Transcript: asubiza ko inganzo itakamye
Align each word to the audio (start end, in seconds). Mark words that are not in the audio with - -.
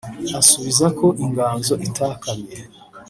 asubiza 0.39 0.85
ko 0.97 1.05
inganzo 1.23 1.73
itakamye 1.87 2.57